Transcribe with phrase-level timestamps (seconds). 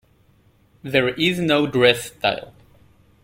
[0.81, 2.55] There is no dress style.